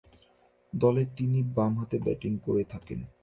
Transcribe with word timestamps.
দলে 0.73 1.03
তিনি 1.17 1.39
বামহাতে 1.55 1.97
ব্যাটিং 1.99 2.31
করে 2.37 2.63
থাকেন। 2.63 2.99